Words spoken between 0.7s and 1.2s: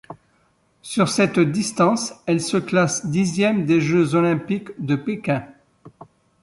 Sur